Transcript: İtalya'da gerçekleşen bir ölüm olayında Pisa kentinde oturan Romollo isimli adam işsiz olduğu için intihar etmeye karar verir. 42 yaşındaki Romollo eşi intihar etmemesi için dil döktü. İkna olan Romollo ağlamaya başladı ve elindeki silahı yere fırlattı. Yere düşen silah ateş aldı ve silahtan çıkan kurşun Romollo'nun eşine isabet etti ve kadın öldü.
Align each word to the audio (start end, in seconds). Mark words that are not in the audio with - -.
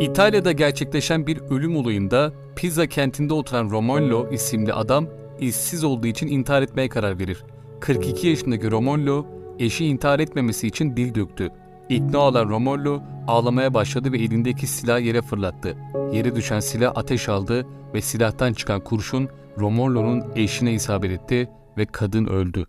İtalya'da 0.00 0.52
gerçekleşen 0.52 1.26
bir 1.26 1.38
ölüm 1.50 1.76
olayında 1.76 2.32
Pisa 2.56 2.86
kentinde 2.86 3.34
oturan 3.34 3.70
Romollo 3.70 4.30
isimli 4.32 4.72
adam 4.72 5.06
işsiz 5.40 5.84
olduğu 5.84 6.06
için 6.06 6.28
intihar 6.28 6.62
etmeye 6.62 6.88
karar 6.88 7.18
verir. 7.18 7.44
42 7.80 8.28
yaşındaki 8.28 8.70
Romollo 8.70 9.26
eşi 9.58 9.86
intihar 9.86 10.18
etmemesi 10.18 10.66
için 10.66 10.96
dil 10.96 11.14
döktü. 11.14 11.48
İkna 11.88 12.18
olan 12.18 12.48
Romollo 12.48 13.02
ağlamaya 13.26 13.74
başladı 13.74 14.12
ve 14.12 14.18
elindeki 14.18 14.66
silahı 14.66 15.00
yere 15.00 15.22
fırlattı. 15.22 15.76
Yere 16.12 16.36
düşen 16.36 16.60
silah 16.60 16.92
ateş 16.96 17.28
aldı 17.28 17.66
ve 17.94 18.00
silahtan 18.00 18.52
çıkan 18.52 18.84
kurşun 18.84 19.28
Romollo'nun 19.58 20.24
eşine 20.36 20.72
isabet 20.72 21.10
etti 21.10 21.48
ve 21.78 21.86
kadın 21.86 22.26
öldü. 22.26 22.66